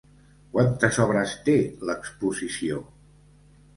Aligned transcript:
Quantes 0.53 0.97
obres 1.03 1.35
té 1.49 1.55
l'exposició? 1.91 2.81